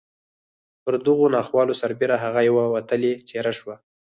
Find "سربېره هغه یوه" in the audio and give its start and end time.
1.81-2.63